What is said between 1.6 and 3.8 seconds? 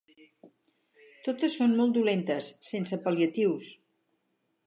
molt dolentes, sense pal·liatius.